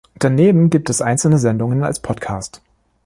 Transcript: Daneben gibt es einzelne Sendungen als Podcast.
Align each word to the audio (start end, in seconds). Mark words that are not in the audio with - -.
Daneben 0.17 0.71
gibt 0.71 0.89
es 0.89 0.99
einzelne 1.03 1.37
Sendungen 1.37 1.83
als 1.83 1.99
Podcast. 1.99 2.63